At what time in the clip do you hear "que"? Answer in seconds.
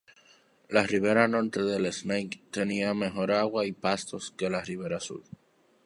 4.35-4.49